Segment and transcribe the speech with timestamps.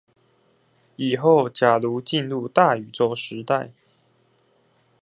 [0.95, 3.71] 以後假如進入大宇宙時代